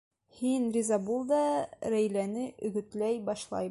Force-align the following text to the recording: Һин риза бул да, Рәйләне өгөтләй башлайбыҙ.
Һин 0.37 0.63
риза 0.77 0.99
бул 1.11 1.21
да, 1.33 1.43
Рәйләне 1.97 2.51
өгөтләй 2.71 3.25
башлайбыҙ. 3.31 3.59